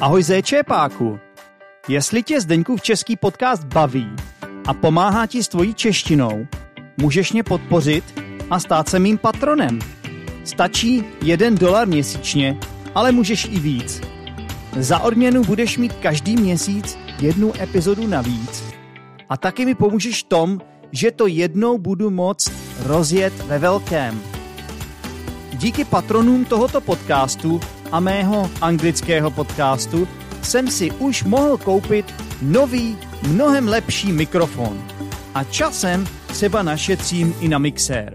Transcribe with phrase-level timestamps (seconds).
[0.00, 1.18] Ahoj zéčépáku!
[1.88, 4.08] Jestli tě Zdeňkův český podcast baví
[4.66, 6.46] a pomáhá ti s tvojí češtinou,
[6.96, 8.20] můžeš mě podpořit
[8.50, 9.78] a stát se mým patronem.
[10.44, 12.60] Stačí jeden dolar měsíčně,
[12.94, 14.00] ale můžeš i víc.
[14.78, 18.64] Za odměnu budeš mít každý měsíc jednu epizodu navíc.
[19.28, 20.60] A taky mi pomůžeš tom,
[20.92, 22.52] že to jednou budu moct
[22.82, 24.22] rozjet ve velkém.
[25.52, 27.60] Díky patronům tohoto podcastu
[27.92, 30.08] a mého anglického podcastu
[30.42, 34.82] jsem si už mohl koupit nový, mnohem lepší mikrofon.
[35.34, 38.14] A časem třeba našetřím i na mixér.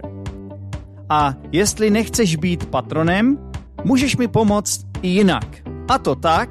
[1.08, 3.38] A jestli nechceš být patronem,
[3.84, 5.46] můžeš mi pomoct i jinak.
[5.88, 6.48] A to tak,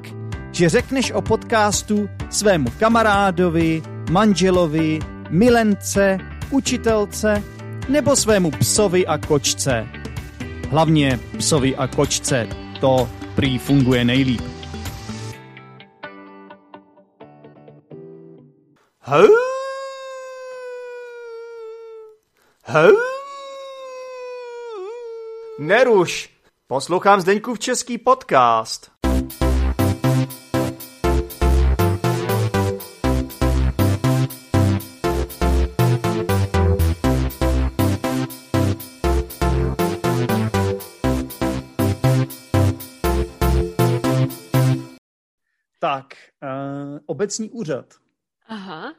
[0.52, 4.98] že řekneš o podcastu svému kamarádovi, manželovi,
[5.30, 6.18] milence,
[6.50, 7.42] učitelce
[7.88, 9.86] nebo svému psovi a kočce.
[10.70, 12.48] Hlavně psovi a kočce,
[12.82, 14.42] to prý funguje nejlíp.
[25.58, 26.30] Neruš!
[26.66, 28.91] Poslouchám Zdeňkův český podcast.
[47.12, 47.94] Obecní úřad.
[48.46, 48.94] Aha.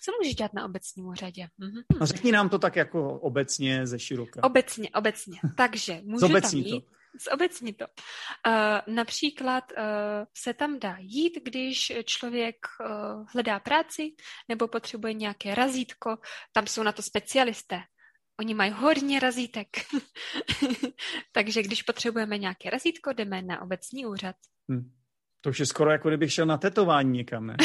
[0.00, 1.48] Co můžeš dělat na obecním úřadě?
[1.58, 1.82] Mhm.
[2.00, 4.44] No řekni nám to tak jako obecně ze široka.
[4.44, 5.40] Obecně, obecně.
[5.56, 6.80] Takže můžu tam jít.
[6.80, 6.94] to.
[7.30, 7.86] Zobecni to.
[7.86, 9.78] Uh, například uh,
[10.36, 14.14] se tam dá jít, když člověk uh, hledá práci
[14.48, 16.16] nebo potřebuje nějaké razítko.
[16.52, 17.80] Tam jsou na to specialisté.
[18.40, 19.68] Oni mají hodně razítek.
[21.32, 24.36] Takže když potřebujeme nějaké razítko, jdeme na obecní úřad.
[24.72, 24.92] Hm.
[25.44, 27.56] To už je skoro jako kdybych šel na tetování někam, ne?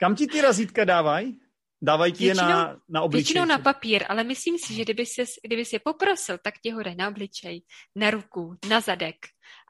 [0.00, 1.40] Kam ti ty razítka dávají?
[1.82, 3.24] Dávají ti je na, na obličej?
[3.24, 6.70] Většinou na papír, ale myslím si, že kdyby jsi, kdyby jsi je poprosil, tak ti
[6.70, 7.62] ho dají na obličej,
[7.96, 9.16] na ruku, na zadek.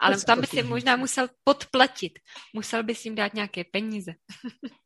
[0.00, 2.18] Ale tam by si možná musel podplatit.
[2.54, 4.12] Musel bys jim dát nějaké peníze.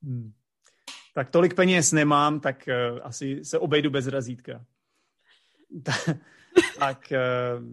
[0.05, 0.33] Hm.
[1.15, 4.65] Tak tolik peněz nemám, tak uh, asi se obejdu bez razítka.
[6.79, 7.65] Ta- tak uh,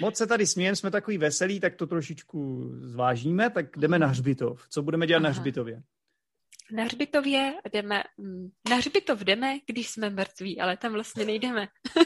[0.00, 4.66] moc se tady smějem, jsme takový veselí, tak to trošičku zvážíme, tak jdeme na hřbitov.
[4.68, 5.38] Co budeme dělat na Aha.
[5.38, 5.82] hřbitově?
[6.72, 11.68] Na hřbitově jdeme, mm, na hřbitov jdeme, když jsme mrtví, ale tam vlastně nejdeme.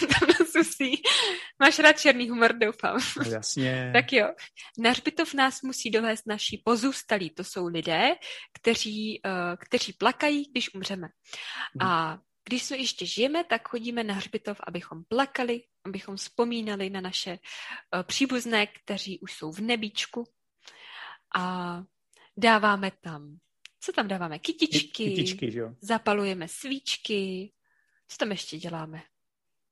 [0.00, 1.02] tam nás musí,
[1.58, 3.00] máš rád černý humor, doufám.
[3.24, 3.90] No, jasně.
[3.94, 4.28] Tak jo,
[4.78, 7.30] na hřbitov nás musí dovést naši pozůstalí.
[7.30, 8.08] To jsou lidé,
[8.60, 11.08] kteří, uh, kteří plakají, když umřeme.
[11.80, 17.30] A když jsme ještě žijeme, tak chodíme na hřbitov, abychom plakali, abychom vzpomínali na naše
[17.94, 20.24] uh, příbuzné, kteří už jsou v nebíčku.
[21.34, 21.82] A
[22.36, 23.38] dáváme tam,
[23.80, 24.38] co tam dáváme?
[24.38, 25.74] Kytičky, Kytičky, že jo?
[25.80, 27.52] zapalujeme svíčky.
[28.08, 29.02] Co tam ještě děláme?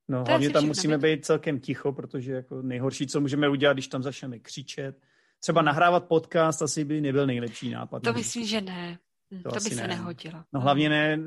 [0.08, 1.02] No, To hlavně tam musíme viď?
[1.18, 5.02] být celkem ticho, protože jako nejhorší, co můžeme udělat, když tam začneme křičet.
[5.40, 8.02] Třeba nahrávat podcast asi by nebyl nejlepší nápad.
[8.02, 8.98] To myslím, že ne.
[9.42, 9.88] To To, asi by se ne.
[9.88, 10.44] nehodilo.
[10.52, 11.18] No hlavně ne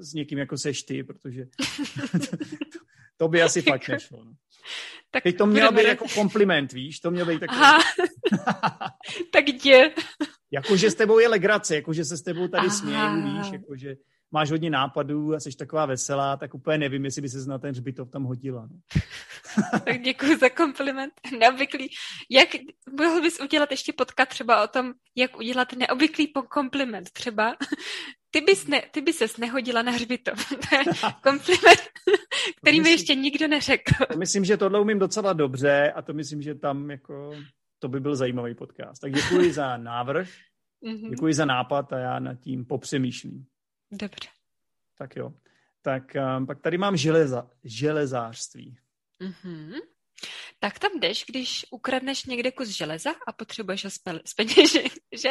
[0.00, 1.46] s někým, jako seš ty, protože
[3.16, 4.24] to by asi fakt nešlo.
[4.24, 4.32] No.
[5.10, 7.00] tak Teď to mělo budeme být jako kompliment, víš?
[7.00, 7.78] To mělo být takový, Aha,
[9.32, 9.90] tak jdi.
[10.50, 12.76] jakože s tebou je legrace, jakože se s tebou tady Aha.
[12.76, 13.52] směju, víš?
[13.52, 13.96] Jakože
[14.32, 17.70] máš hodně nápadů a jsi taková veselá, tak úplně nevím, jestli by se na ten
[17.70, 18.68] hřbitov tam hodila.
[18.70, 18.78] No.
[19.84, 21.12] Tak děkuji za kompliment.
[21.38, 21.88] Neobvyklý.
[22.30, 22.48] Jak
[23.00, 27.56] mohl bys udělat ještě podcast třeba o tom, jak udělat neobvyklý kompliment třeba?
[28.30, 30.48] Ty bys, ne, ty bys ses nehodila na hřbitov.
[30.70, 30.84] To je
[31.22, 31.80] kompliment,
[32.62, 33.92] který mi myslím- ještě nikdo neřekl.
[34.18, 37.30] Myslím, že tohle umím docela dobře a to myslím, že tam jako
[37.78, 39.00] to by byl zajímavý podcast.
[39.00, 40.28] Tak děkuji za návrh,
[40.84, 43.44] Mhm, děkuji za nápad a já nad tím popřemýšlím.
[43.92, 44.28] Dobře.
[44.98, 45.32] Tak jo.
[45.82, 48.78] Tak um, pak tady mám železa, železářství.
[49.20, 49.72] Mhm.
[50.58, 53.90] Tak tam jdeš, když ukradneš někde kus železa a potřebuješ ho
[54.24, 54.92] speněžit,
[55.22, 55.30] že?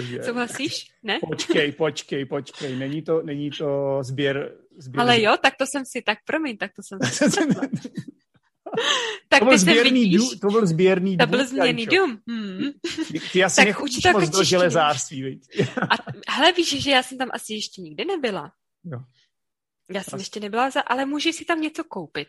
[0.00, 0.24] Je...
[0.24, 0.90] Souhlasíš?
[1.02, 1.18] Ne?
[1.28, 2.76] Počkej, počkej, počkej.
[2.76, 4.52] Není to, není to sběr...
[4.76, 7.24] sběr Ale jo, tak to jsem si, tak promiň, tak to jsem si.
[9.28, 11.96] Tak to byl sběrný dům, to byl sběrný to dům, byl změný Jančo.
[11.96, 12.18] dům.
[12.28, 12.70] Hmm.
[13.32, 15.42] Ty, asi Tak nechodíš to moc do železářství, viď?
[15.90, 18.52] A hele, víš, že já jsem tam asi ještě nikdy nebyla.
[18.84, 18.98] Jo.
[19.90, 20.22] Já jsem Asi.
[20.22, 22.28] ještě nebyla, za, ale můžeš si tam něco koupit.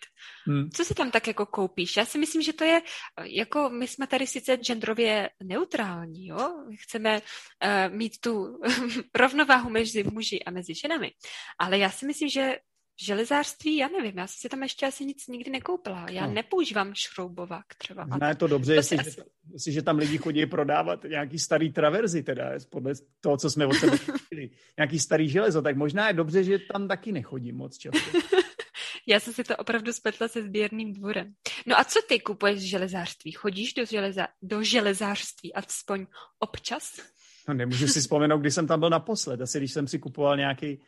[0.49, 0.69] Hm.
[0.73, 1.97] Co si tam tak jako koupíš?
[1.97, 2.81] Já si myslím, že to je,
[3.23, 6.53] jako my jsme tady sice genderově neutrální, jo?
[6.79, 8.59] Chceme uh, mít tu
[9.15, 11.11] rovnováhu mezi muži a mezi ženami.
[11.59, 12.55] Ale já si myslím, že
[13.03, 16.05] železářství, já nevím, já jsem si tam ještě asi nic nikdy nekoupila.
[16.09, 16.33] Já No.
[16.33, 18.07] nepoužívám šroubovák třeba.
[18.11, 21.03] A Ne, to dobře, To jestli, si že, asi- jestli, že tam lidi chodí prodávat
[21.03, 23.97] nějaký starý traverzy, teda podle toho, co jsme od sebe.
[24.77, 27.99] Nějaký starý železo, tak možná je dobře, že tam taky nechodí moc často.
[29.07, 31.33] Já jsem si to opravdu spletla se sběrným dvorem.
[31.65, 33.31] No a co ty kupuješ z železářství?
[33.31, 36.05] Chodíš do, železa, do železářství aspoň
[36.39, 37.01] občas?
[37.47, 39.41] No, nemůžu si vzpomenout, kdy jsem tam byl naposled.
[39.41, 40.81] Asi když jsem si kupoval nějaký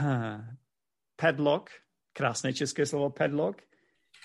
[0.00, 0.56] hm,
[1.28, 1.70] padlock,
[2.12, 3.62] krásné české slovo padlock,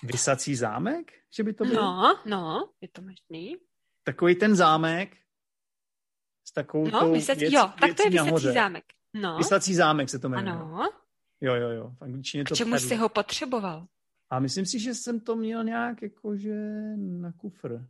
[0.02, 1.74] vysací zámek, že by to byl?
[1.74, 3.56] No, no, je to možný.
[4.04, 5.16] Takový ten zámek
[6.48, 8.52] s takovou No, tou vysací, věc, jo, tak to je vysací nahoře.
[8.52, 8.84] zámek.
[9.14, 10.52] No, Vysací zámek se to jmenuje.
[10.52, 10.90] ano.
[11.40, 11.90] Jo, jo, jo.
[11.98, 12.88] V angličtině K to čemu padlock.
[12.88, 13.86] jsi ho potřeboval?
[14.30, 16.54] A myslím si, že jsem to měl nějak jakože
[16.96, 17.86] na kufr.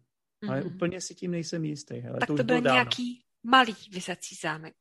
[0.49, 0.67] Ale Mhm.
[0.75, 1.95] úplně si tím nejsem jistý.
[1.95, 2.75] Hele, Tak to, to byl bylo dávno.
[2.77, 4.75] nějaký malý vysací zámek.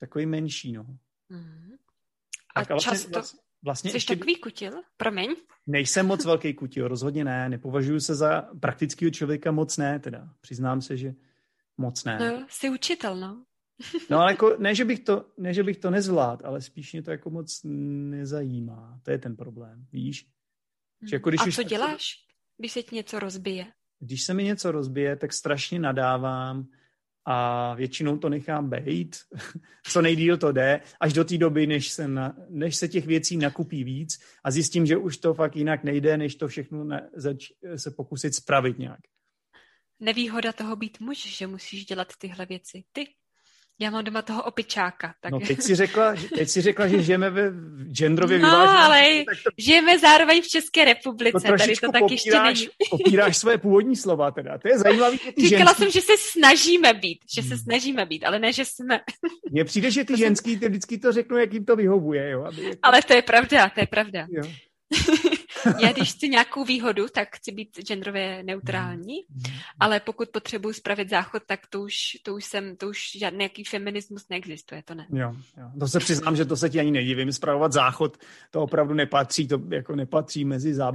[0.00, 0.86] Takový menší, no.
[1.28, 1.76] Mhm.
[2.54, 3.10] A Tak, ale často...
[3.10, 4.72] vlastně, vlastně Jsi ještě takový kutil?
[4.96, 5.34] Promiň.
[5.66, 7.48] nejsem moc velký kutil, rozhodně ne.
[7.48, 10.28] Nepovažuji se za praktického člověka moc ne, teda.
[10.40, 11.14] Přiznám se, že
[11.76, 12.18] moc ne.
[12.18, 13.44] No jsi učitel, no.
[14.10, 17.02] No ale jako, ne, že bych to, ne, že bych to nezvlád, ale spíš mě
[17.02, 19.00] to jako moc nezajímá.
[19.02, 20.26] To je ten problém, víš?
[21.08, 22.14] Že jako když A už co děláš,
[22.56, 23.66] když se ti něco rozbije?
[24.00, 26.68] Když se mi něco rozbije, tak strašně nadávám
[27.30, 29.16] a většinou to nechám bejt.
[29.86, 33.36] Co nejdíl to jde, až do té doby, než se, na, než se těch věcí
[33.36, 37.46] nakupí víc a zjistím, že už to fakt jinak nejde, než to všechno na, zač,
[37.76, 39.00] se pokusit spravit nějak.
[40.00, 42.84] Nevýhoda toho být muž, že musíš dělat tyhle věci.
[42.92, 43.06] Ty.
[43.80, 45.14] Já mám doma toho opičáka.
[45.20, 45.32] Tak...
[45.32, 47.50] No teď si řekla, že- teď si řekla, že žijeme ve
[47.92, 51.38] genderově No, vyváženém ale tak to, žijeme zároveň v České to republice.
[51.46, 52.68] Tady trošičku to tak ještě popíráš, není.
[52.90, 54.58] popíráš své původní slova teda.
[54.58, 57.58] To je zajímavé, že ty Říkala ženský, jsem, že se snažíme být, že se Hmm.
[57.58, 59.00] snažíme být, ale ne, že jsme.
[59.50, 62.30] mně přijde, že ty To ženský ty vždycky to řeknou, jak jim to vyhovuje.
[62.30, 62.42] Jo?
[62.44, 64.26] Aby, Ale to je pravda, to je pravda.
[64.30, 64.42] jo.
[65.80, 69.14] Já když chci nějakou výhodu, tak chci být genderově neutrální,
[69.80, 73.64] ale pokud potřebuji spravit záchod, tak to už, to už jsem, to už žádný jaký
[73.64, 75.06] feminismus neexistuje, to ne.
[75.12, 75.70] Jo, jo.
[75.80, 77.32] To se přiznám, že to se ti ani nedivím.
[77.32, 78.18] Spravovat záchod,
[78.50, 80.92] to opravdu nepatří, to jako nepatří mezi zá...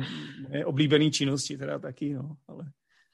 [0.65, 2.35] oblíbené činnosti, teda taky, no.
[2.47, 2.65] Ale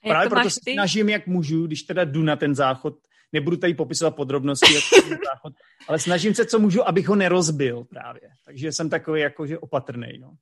[0.03, 2.97] právě to proto se snažím, jak můžu, když teda jdu na ten záchod,
[3.33, 5.53] nebudu tady popisovat podrobnosti, jak ten záchod,
[5.87, 8.21] ale snažím se, co můžu, abych ho nerozbil právě.
[8.45, 10.33] Takže jsem takový jakože opatrný, no.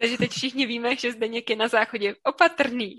[0.00, 2.98] Takže teď všichni víme, že Zdeněk je na záchodě opatrný.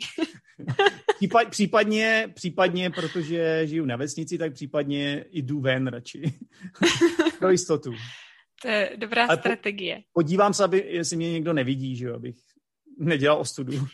[1.17, 6.21] Případ, případně, případně, protože žiju na vesnici, tak případně jdu ven radši.
[7.39, 7.93] Pro jistotu.
[8.61, 10.01] To je dobrá Ale po- strategie.
[10.13, 12.35] Podívám se, aby, jestli mě někdo nevidí, že jo, abych
[12.97, 13.73] nedělal ostudu.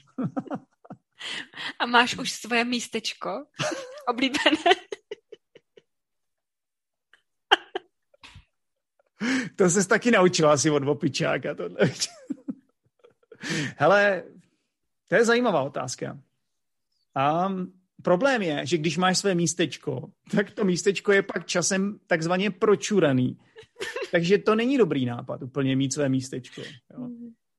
[1.80, 3.30] A máš už svoje místečko
[4.08, 4.76] oblíbené.
[9.56, 11.56] To ses taky naučila asi od opičáka.
[11.56, 11.78] Tohle.
[13.78, 14.24] Hele,
[15.10, 16.20] to je zajímavá otázka.
[17.16, 17.54] A
[18.04, 23.38] problém je, že když máš své místečko, tak to místečko je pak časem takzvaně pročuraný.
[24.12, 26.62] Takže to není dobrý nápad úplně mít své místečko.
[26.62, 27.10] Jo.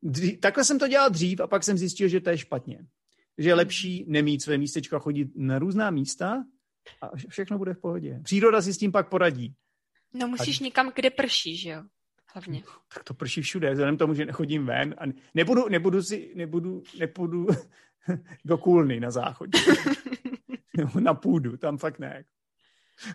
[0.02, 2.86] Dří, takhle jsem to dělal dřív a pak jsem zjistil, že to je špatně.
[3.38, 6.44] Že je lepší nemít své místečko a chodit na různá místa
[7.00, 8.20] a vše- všechno bude v pohodě.
[8.24, 9.54] Příroda si s tím pak poradí.
[10.14, 11.82] No musíš někam, kde prší, že jo?
[12.36, 12.62] Hlavně.
[12.94, 15.04] tak to prší všude, vzhledem tomu, že nechodím ven a
[15.34, 17.46] nebudu, nebudu si, nebudu, nepůjdu
[18.44, 19.58] do kůlny na záchodě.
[20.76, 22.24] Nebo na půdu, tam fakt ne.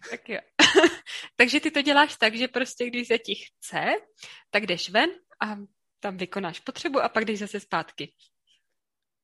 [0.09, 0.39] Tak jo.
[1.35, 3.85] Takže ty to děláš tak, že prostě když se ti chce,
[4.49, 5.09] tak jdeš ven
[5.41, 5.57] a
[5.99, 8.13] tam vykonáš potřebu a pak jdeš zase zpátky.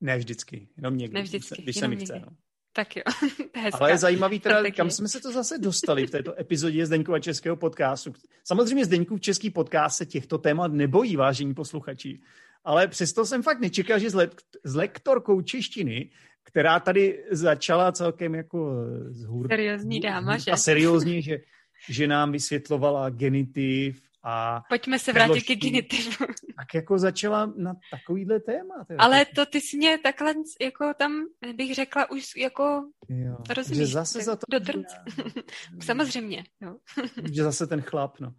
[0.00, 2.20] Ne vždycky, jenom někdy, Ne vždycky, když se mi chce.
[2.20, 2.36] No.
[2.72, 3.02] Tak jo,
[3.54, 3.78] hezká.
[3.78, 4.76] Ale je zajímavý teda, strategie.
[4.76, 8.12] kam jsme se to zase dostali v této epizodě Zdeňkova českého podcastu.
[8.44, 12.20] Samozřejmě Zdeňkův český podcast se těchto témat nebojí, vážení posluchači.
[12.64, 14.30] Ale přesto jsem fakt nečekal, že s, le-
[14.64, 16.10] s lektorkou češtiny,
[16.44, 18.74] která tady začala celkem jako
[19.10, 20.50] z hůr, Seriózní dáma, že?
[20.50, 21.38] A seriózně, že,
[21.88, 25.70] že nám vysvětlovala genitiv a Pojďme se vrátit ke Předložky.
[25.70, 26.26] genitivu.
[26.56, 28.84] tak jako začala na takovýhle téma.
[28.88, 29.02] Teda.
[29.02, 31.12] Ale to ty jsi mě takhle jako tam,
[31.56, 33.36] bych řekla, už jako jo.
[33.56, 34.58] rozumíš, že zase za to do
[35.84, 36.44] samozřejmě.
[36.60, 36.76] Jo.
[37.32, 38.34] že zase ten chlap, no.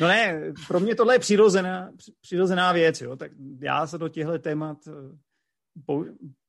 [0.00, 3.30] No ne, pro mě tohle je přirozená, při- přirozená věc, jo, tak
[3.60, 4.92] já se do těchto témat eh,
[5.86, 6.04] pou,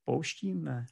[0.05, 0.85] pouštím, ne.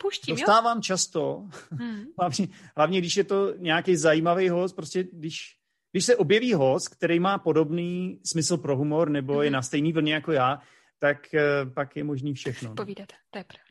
[0.00, 0.36] Puštím, jo?
[0.36, 2.04] Dostávám často, Hmm.
[2.18, 5.56] hlavně, hlavně když je to nějaký zajímavý host, prostě když,
[5.92, 9.54] když se objeví host, který má podobný smysl pro humor, nebo je Mhm.
[9.54, 10.58] na stejný vlně jako já,
[10.98, 11.42] tak eh,
[11.74, 12.68] pak je možný všechno.
[12.68, 12.74] no.
[12.74, 13.62] Povídat, to je pravda.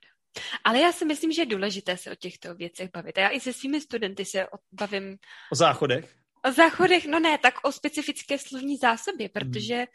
[0.64, 3.18] Ale já si myslím, že je důležité se o těchto věcech bavit.
[3.18, 5.18] A já i se svými studenty se bavím
[5.52, 6.16] O záchodech.
[6.50, 9.86] o záchodech, no ne, tak o specifické slovní zásobě, protože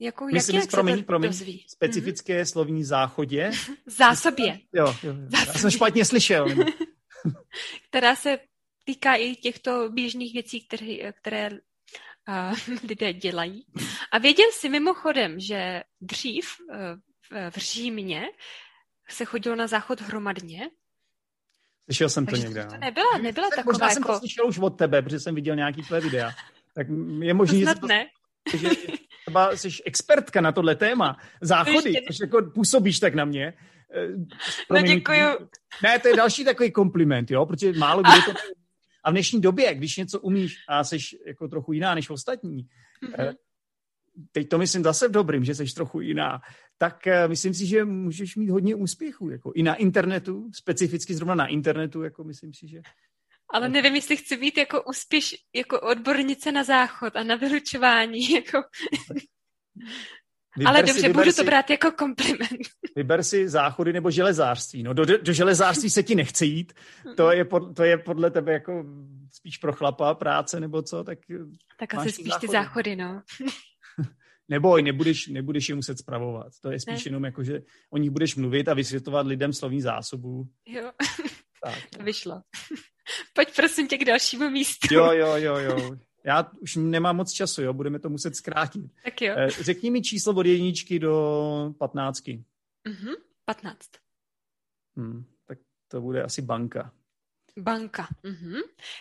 [0.00, 1.64] Jako, Myslím, jak, jak promiň, se to promiň, dozví?
[1.68, 2.50] specifické mm-hmm.
[2.52, 3.50] slovní záchodě.
[3.86, 4.58] Zásobě.
[4.72, 5.28] Jo, jo, jo.
[5.46, 6.46] Já jsem špatně slyšel.
[7.88, 8.38] Která se
[8.84, 13.66] týká i těchto běžných věcí, které, které uh, lidé dělají.
[14.12, 16.76] A věděl jsi mimochodem, že dřív uh,
[17.30, 18.24] v, v Římě
[19.10, 20.70] se chodilo na záchod hromadně?
[21.84, 22.64] Slyšel jsem to někde.
[22.66, 22.78] To no.
[22.80, 24.18] nebyla, nebyla Tak taková Možná jsem to jako...
[24.18, 26.30] slyšel už od tebe, protože jsem viděl nějaký tvé videa.
[26.74, 26.86] Tak
[27.20, 28.06] je možné, že, Snad to, ne.
[28.56, 28.68] že
[29.22, 31.16] třeba jsi expertka na tohle téma.
[31.40, 33.52] Záchody, Ještě- což jako působíš tak na mě.
[33.94, 34.26] Eh, No
[34.68, 35.48] promiň, děkuju.
[35.82, 38.38] Ne, to je další takový kompliment, jo, protože málo kdo to.
[39.04, 42.68] A v dnešní době, když něco umíš a jsi jako trochu jiná než ostatní,
[43.18, 43.34] eh,
[44.32, 46.40] teď to myslím zase v dobrým, že jsi trochu jiná,
[46.78, 51.34] tak eh, myslím si, že můžeš mít hodně úspěchů, jako i na internetu, specificky zrovna
[51.34, 52.80] na internetu, jako myslím si, že
[53.50, 58.30] Ale nevím, jestli chci být jako úspěš, jako odbornice na záchod a na vylučování.
[58.34, 58.62] Jako...
[60.56, 62.50] Vyber Ale si, dobře, vyber budu si, to brát jako kompliment.
[62.96, 64.82] Vyber si záchody nebo železářství.
[64.82, 66.72] No do, do železářství se ti nechce jít.
[67.16, 68.84] To je, pod, to je podle tebe jako
[69.32, 71.18] spíš pro chlapa práce nebo co, tak
[71.78, 72.52] Tak Máš asi spíš ty záchody.
[72.52, 73.22] záchody, no.
[74.48, 76.46] neboj, nebudeš, nebudeš je muset spravovat.
[76.62, 77.08] To je spíš Ne.
[77.08, 80.44] jenom jako, že o nich budeš mluvit a vysvětlovat lidem slovní zásobu.
[80.66, 80.90] Jo,
[81.64, 81.78] Tak.
[81.96, 82.40] to vyšlo.
[83.32, 84.94] Pojď prosím tě k dalšímu místu.
[84.94, 85.96] Jo, jo, jo, jo.
[86.24, 88.82] Já už nemám moc času, jo, budeme to muset zkrátit.
[89.04, 89.34] Tak jo.
[89.38, 92.44] Eh, Řekni mi číslo od jedničky do patnáctky.
[92.88, 93.12] Mhm.
[93.44, 93.90] 15.
[94.96, 96.92] Hm, tak to bude asi banka.
[97.58, 98.08] Banka.
[98.22, 98.54] Mhm.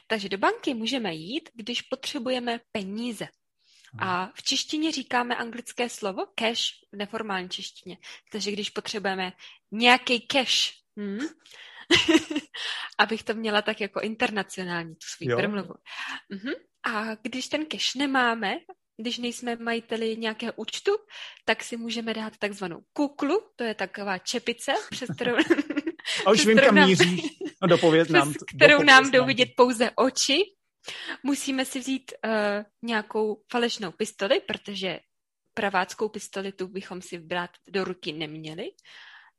[0.07, 3.27] Takže do banky můžeme jít, když potřebujeme peníze.
[3.99, 6.61] A v češtině říkáme anglické slovo cash
[6.91, 7.97] v neformální češtině.
[8.31, 9.33] Takže když potřebujeme
[9.71, 11.19] nějaký cash, hm?
[12.97, 15.37] abych to měla tak jako internacionální, tu svou Jo.
[15.37, 15.73] promluvu.
[16.29, 16.53] Mhm.
[16.83, 18.55] A když ten cash nemáme,
[19.01, 20.91] když nejsme majiteli nějakého účtu,
[21.45, 25.35] tak si můžeme dát takzvanou kuklu, to je taková čepice, přes kterou,
[26.25, 27.21] A už přes vím, kam nám- míříš.
[27.61, 28.33] No dopověz přes nám.
[28.33, 30.41] to- kterou nám jdou vidět pouze oči.
[31.23, 32.31] Musíme si vzít uh,
[32.81, 34.99] nějakou falešnou pistoli, protože
[35.53, 38.63] praváckou pistoli tu bychom si brát do ruky neměli.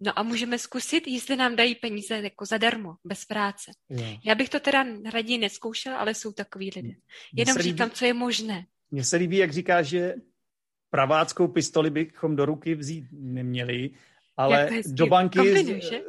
[0.05, 3.71] No a můžeme zkusit, jestli nám dají peníze jako zadarmo, bez práce.
[3.91, 4.19] Jo.
[4.25, 6.95] Já bych to teda raději neskoušela, ale jsou takový lidé.
[7.37, 8.67] Jenom líbí- říkám, co je možné.
[8.91, 10.15] Mně se líbí, jak říká, že
[10.91, 13.91] praváckou pistoli bychom do ruky vzít neměli,
[14.37, 15.39] ale do banky...
[15.39, 16.03] kombinuješ, že?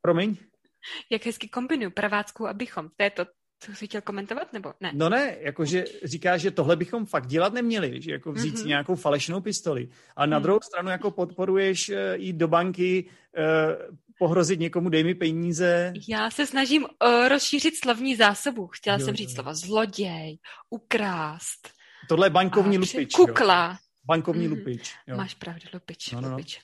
[0.00, 0.36] Promiň?
[1.10, 2.88] Jak hezky kombinuju praváckou abychom.
[2.96, 3.26] To je to,
[3.58, 4.90] co jsi chtěl komentovat, nebo ne?
[4.94, 8.62] No ne, jakože říká, že tohle bychom fakt dělat neměli, že jako vzít mm-hmm.
[8.62, 9.88] si nějakou falešnou pistoli.
[10.16, 10.42] A na Mhm.
[10.42, 15.92] druhou stranu jako podporuješ uh, jít do banky, uh, pohrozit někomu, dej mi peníze.
[16.08, 18.66] Já se snažím uh, rozšířit slovní zásobu.
[18.66, 19.34] Chtěla Jo, jsem jo, říct jo.
[19.34, 20.38] slova zloděj,
[20.70, 21.68] ukrást,
[22.08, 23.18] Tohle je bankovní lupič.
[23.18, 23.26] jo.
[23.26, 23.78] kukla.
[24.04, 24.56] Bankovní Mhm.
[24.58, 24.94] lupič.
[25.06, 25.16] Jo.
[25.16, 26.36] Máš pravdu, lupič, No, no, no.
[26.36, 26.60] lupič.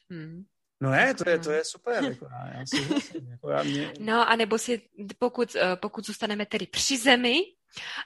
[0.83, 2.05] No ne, to je, to je super.
[2.09, 4.83] Jako já, já souhlasím, jako já mě, No a nebo si,
[5.19, 7.39] pokud, eh, pokud zůstaneme tedy při zemi,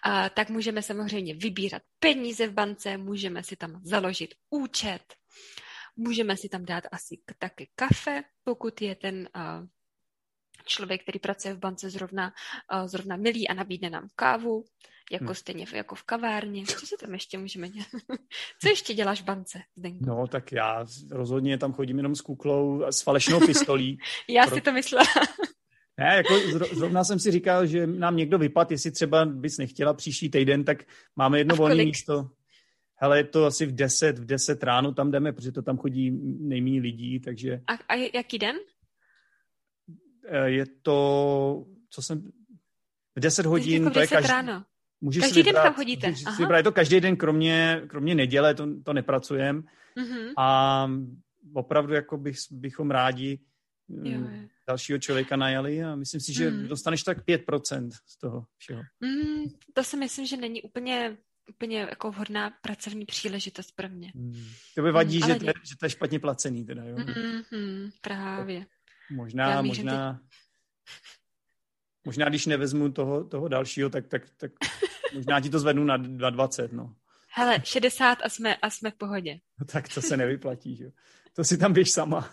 [0.02, 5.14] a, tak můžeme samozřejmě vybírat peníze v bance, můžeme si tam založit účet,
[5.96, 9.62] můžeme si tam dát asi k- taky kafe, pokud je ten a,
[10.64, 12.32] člověk, který pracuje v bance zrovna,
[12.68, 14.64] a, zrovna milý a nabídne nám kávu,
[15.12, 15.34] jako Hmm.
[15.34, 16.66] stejně v- jako v kavárně.
[16.66, 17.88] Co si tam ještě můžeme dělat?
[18.62, 20.04] Co ještě děláš v bance, Zdenku?
[20.06, 23.98] No, tak já rozhodně tam chodím jenom s kuklou a s falešnou pistolí.
[24.28, 25.04] Já pro- si to myslela.
[25.98, 29.94] Ne, jako zro- zrovna jsem si říkal, že nám někdo vypad, jestli třeba bys nechtěla
[29.94, 30.82] příští týden, tak
[31.16, 32.30] máme jedno volné místo.
[32.96, 36.10] Hele, je to asi v 10, v 10 ráno tam jdeme, protože to tam chodí
[36.40, 38.56] nejméně lidí, takže A, a jaký den?
[40.28, 42.22] eh, je to, co jsem,
[43.16, 44.64] v 10 hodin, Jako to je 10 každý, ráno.
[45.06, 46.08] Můžeš Každý si den vybrat, tam chodíte?
[46.08, 46.36] Můžeš Aha.
[46.38, 49.62] vybrat, je to každý den, kromě, kromě neděle, to, to nepracujeme.
[49.96, 50.32] Mhm.
[50.38, 50.90] A
[51.54, 53.38] opravdu jako bych, bychom rádi
[53.88, 54.20] mm, Jo,
[54.68, 56.68] dalšího člověka najali a myslím si, že Mm.
[56.68, 58.82] dostaneš tak 5% z toho všeho.
[59.00, 59.44] Mm,
[59.74, 61.16] to si myslím, že není úplně,
[61.54, 64.12] úplně jako vhodná pracovní příležitost pro mě.
[64.14, 64.44] Hmm.
[64.74, 66.96] To by vadí, ale že, to je, že to je špatně placený teda, jo?
[66.96, 68.66] Mm-hmm, právě.
[69.10, 69.86] Možná, Já mířím
[72.06, 74.52] možná, když nevezmu toho, toho dalšího, tak, tak, tak
[75.14, 76.94] možná ti to zvednu na 2,20, no.
[77.34, 79.38] Hele, 60 a jsme, a jsme v pohodě.
[79.60, 80.90] No Tak to se nevyplatí, že jo.
[81.36, 82.30] To si tam běž sama.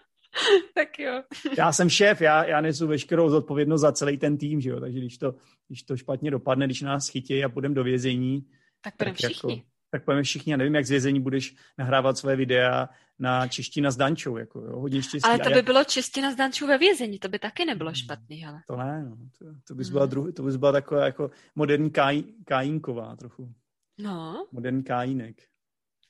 [0.74, 1.22] tak jo.
[1.58, 4.98] Já jsem šéf, já, já nesu veškerou zodpovědnost za celý ten tým, že jo, takže
[4.98, 5.34] když to,
[5.68, 8.46] když to špatně dopadne, když nás chytí a půjdeme do vězení,
[8.80, 9.52] Tak budeme tak všichni.
[9.52, 10.52] Jako, tak půjdeme všichni.
[10.52, 12.88] Já nevím, jak z vězení budeš nahrávat své videa
[13.18, 14.36] na čeština s Dančou.
[14.36, 14.76] Jako, jo.
[14.80, 15.28] Hodně štěstí.
[15.28, 17.94] Ale to by bylo čistina z dančů ve vězení, to by taky nebylo Hmm.
[17.94, 18.60] špatný, hele.
[18.66, 19.16] To ne, no.
[19.38, 19.92] To, to bys Hmm.
[19.92, 23.54] byla, druh, to bys byla taková jako moderní káj, kájínková trochu.
[23.98, 25.36] No, Moderní kájínek.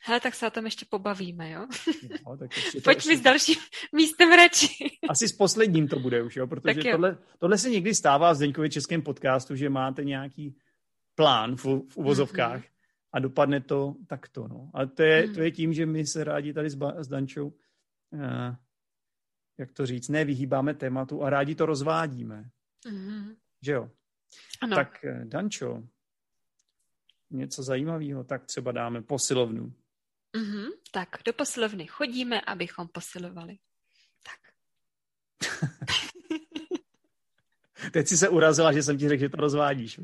[0.04, 1.66] Hele, tak se o tom ještě pobavíme, jo?
[2.26, 3.54] No, tak ještě Pojď ještě- mi s dalším
[3.94, 4.68] místem řeči.
[5.08, 6.46] Asi s posledním to bude už, jo?
[6.46, 6.92] protože Tak jo.
[6.92, 10.56] tohle, tohle se někdy stává v Zdeňkově českém podcastu, že máte nějaký
[11.14, 12.64] plán v, v uvozovkách Mhm.
[13.16, 14.44] A dopadne to takto.
[14.48, 14.70] No.
[14.74, 15.34] Ale to je, Mhm.
[15.34, 17.48] to je tím, že my se rádi tady s, ba, s Dančou,
[18.10, 18.54] uh,
[19.58, 22.50] jak to říct, ne vyhýbáme tématu a rádi to rozvádíme.
[22.86, 23.34] Mhm.
[23.62, 23.90] Že jo?
[24.62, 25.82] Ano, Tak eh, Dančo,
[27.30, 29.72] něco zajímavého, tak třeba dáme posilovnu.
[30.36, 30.66] Mhm.
[30.92, 33.58] tak do posilovny chodíme, abychom posilovali.
[34.22, 34.40] Tak.
[37.92, 40.00] Teď si se urazila, že jsem ti řekl, že to rozvádíš.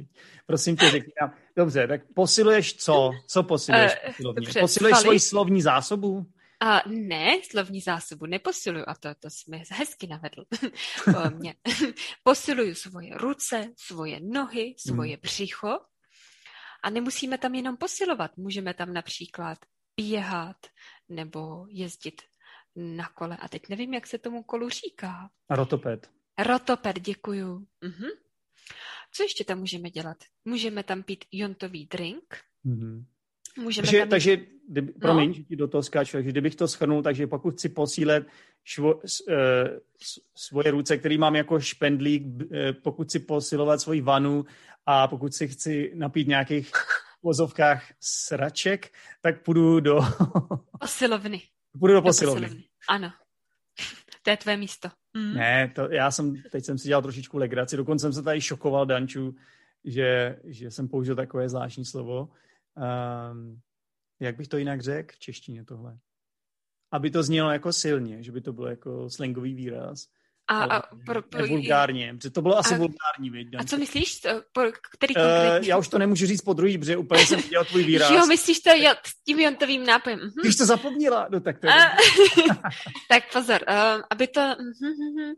[0.46, 1.34] Prosím tě, řekni nám.
[1.56, 3.10] Dobře, tak posiluješ co?
[3.26, 4.40] Co posiluješ Eh, posilovně?
[4.46, 6.26] dobře, Posiluješ svoji slovní zásobu?
[6.60, 10.44] A ne, slovní zásobu neposiluju, a to, to jsme hezky navedl.
[11.38, 11.54] Mě.
[12.22, 15.78] Posiluju svoje ruce, svoje nohy, svoje břicho
[16.82, 18.36] a nemusíme tam jenom posilovat.
[18.36, 19.58] Můžeme tam například
[19.96, 20.56] běhat
[21.08, 22.22] nebo jezdit
[22.76, 23.36] na kole.
[23.36, 25.30] A teď nevím, jak se tomu kolu říká.
[25.50, 26.10] Rotoped.
[26.38, 27.66] Rotoped, děkuju.
[27.80, 28.08] Mhm.
[29.14, 30.16] Co ještě tam můžeme dělat?
[30.44, 32.36] Můžeme tam pít jontový drink.
[32.64, 33.04] Mhm.
[33.58, 34.36] Můžeme Takže, tam takže
[34.68, 35.00] kdyby, No.
[35.00, 38.26] promiň, že ti do toho skáču, takže kdybych to schrnul, takže pokud chci posílet
[38.64, 39.16] švo, s,
[40.02, 42.22] s, svoje ruce, který mám jako špendlík,
[42.52, 44.44] eh, pokud chci posilovat svoji vanu
[44.86, 46.70] a pokud si chci napít nějakých
[47.22, 50.00] vozovkách sraček, tak půjdu do,
[50.80, 51.42] posilovny.
[51.78, 52.64] půjdu do Do posilovny.
[52.88, 53.12] Ano.
[54.22, 54.88] To je tvé místo.
[55.14, 55.34] Mm.
[55.34, 58.86] Ne, to, já jsem, teď jsem si dělal trošičku legraci, dokonce jsem se tady šokoval
[58.86, 59.34] Danču,
[59.84, 62.28] že, že jsem použil takové zvláštní slovo.
[63.32, 63.60] Um,
[64.20, 65.98] jak bych to jinak řekl v češtině tohle?
[66.90, 70.08] Aby to znělo jako silně, že by to bylo jako slangový výraz.
[70.48, 73.78] A, a, pro, pro, ne vulgárně, protože to bylo asi a- vulgární, viď, a co
[73.78, 74.20] myslíš?
[74.52, 74.64] Pro,
[74.96, 75.22] který Uh,
[75.66, 78.10] já už to nemůžu říct po druhý, protože úplně jsem viděl tvůj výraz.
[78.10, 80.18] Jo, myslíš to jo, s tím jontovým nápojem.
[80.18, 80.30] Mhm.
[80.42, 81.72] Když to zapomněla, no tak to je...
[83.08, 84.40] Tak pozor, um, aby to...
[84.40, 85.32] mhm.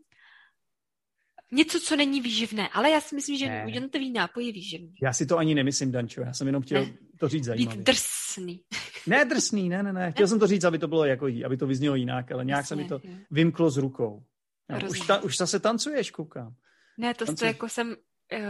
[1.52, 3.64] Něco, co není výživné, ale já si myslím, že Ne.
[3.68, 4.94] jontový nápoj je výživný.
[5.02, 6.92] Já si to ani nemyslím, Dančo, já jsem jenom chtěl Ne.
[7.20, 7.82] to říct Být zajímavě.
[7.82, 8.60] drsný.
[9.06, 10.12] Ne drsný, ne, ne, ne.
[10.12, 12.76] Chtěl jsem to říct, aby to bylo jako aby to vyznělo jinak, ale nějak se
[12.76, 13.16] mi to Jasně, jo.
[13.30, 14.22] vymklo z rukou.
[14.70, 15.06] Jo, už, Rozumím.
[15.06, 16.54] ta, už zase tancuješ, koukám.
[16.98, 17.96] Ne, to, co- jako jsem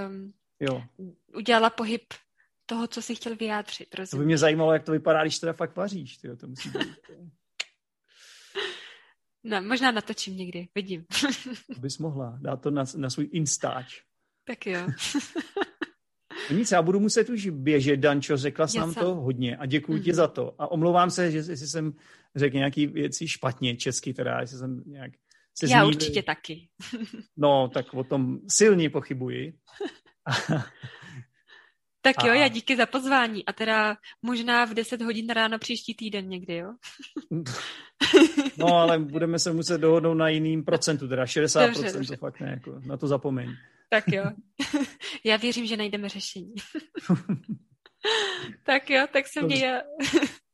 [0.08, 0.82] um, Jo.
[1.36, 2.02] udělala pohyb
[2.66, 3.88] toho, co si chtěl vyjádřit.
[3.90, 4.26] To by Rozumím.
[4.26, 6.16] mě zajímalo, jak to vypadá, když teda fakt vaříš.
[6.16, 6.88] Tyjo, to musí být.
[9.44, 11.04] No, možná natočím někdy, vidím.
[11.74, 14.00] To bys mohla dát to na, na svůj Instač.
[14.46, 14.86] tak jo.
[16.50, 19.02] No nic, já budu muset už běžet, Dančo, řekla jsi nám jsem.
[19.02, 20.16] to hodně a děkuji ti Mhm.
[20.16, 20.54] za to.
[20.58, 21.92] A omlouvám se, že jestli jsem
[22.36, 25.12] řekl nějaký věci špatně, česky teda, jestli jsem nějak
[25.54, 25.86] se Já zmínil.
[25.86, 26.68] určitě taky.
[27.36, 29.54] No, tak o tom silně pochybuji.
[32.06, 33.44] Tak jo, A- já díky za pozvání.
[33.46, 36.72] A teda možná v 10 hodin ráno příští týden někdy, jo?
[38.58, 42.16] No, ale budeme se muset dohodnout na jiným procentu, teda 60% Dobře, to dobře.
[42.16, 43.50] fakt ne, jako, na to zapomeň.
[43.90, 44.24] Tak jo.
[45.24, 46.54] já věřím, že najdeme řešení.
[48.62, 49.82] tak jo, tak se mě...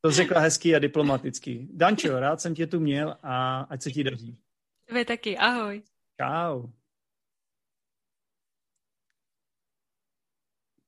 [0.00, 1.68] To řekla hezky a diplomaticky.
[1.72, 4.36] Dančo, rád jsem tě tu měl a ať se ti daří.
[4.92, 5.83] Vy taky, ahoj.
[6.20, 6.68] Čau.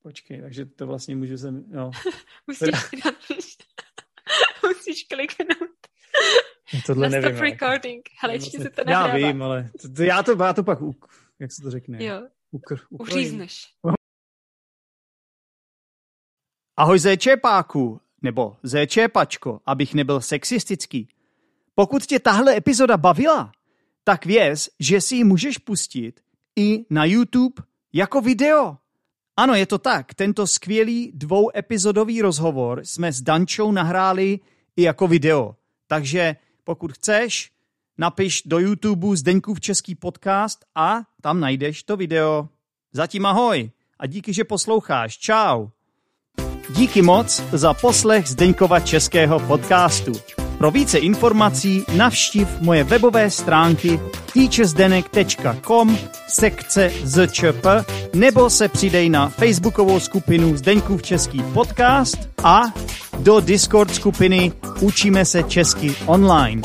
[0.03, 1.91] Počkej, takže to vlastně můžu sem, no.
[2.47, 2.71] Musíš,
[4.63, 5.69] musíš kliknout
[6.87, 7.37] Tohle na nevím.
[7.37, 8.09] stop recording.
[8.23, 9.15] Hele, ještě se to Já nahrává.
[9.29, 11.07] vím, ale to, to, já, to, já to pak, uk,
[11.39, 12.05] jak se to řekne?
[12.05, 12.99] Jo, Ukr, ukrojím.
[13.19, 13.75] uřízneš.
[16.77, 21.09] Ahoj zéčepáku, nebo zéčepačko, abych nebyl sexistický.
[21.75, 23.53] Pokud tě tahle epizoda bavila,
[24.05, 26.21] tak věz, že si ji můžeš pustit
[26.57, 27.63] i na YouTube
[27.93, 28.77] jako video.
[29.37, 30.15] Ano, je to tak.
[30.15, 34.41] Tento skvělý dvouepizodový rozhovor jsme s Dančou nahráli
[34.77, 35.57] i jako video.
[35.87, 37.51] Takže pokud chceš,
[37.99, 42.49] napiš do YouTube Zdeňkův český podcast a tam najdeš to video.
[42.93, 45.19] Zatím ahoj a díky, že posloucháš.
[45.19, 45.69] Čau.
[46.71, 50.42] Díky moc za poslech Zdeňkova českého podcastu.
[50.63, 54.01] Pro více informací navštiv moje webové stránky
[54.35, 55.99] teachersdenek.com
[56.29, 57.67] sekce zčp
[58.15, 62.63] nebo se přidej na facebookovou skupinu Zdeňkův český podcast a
[63.19, 66.63] do Discord skupiny Učíme se česky online.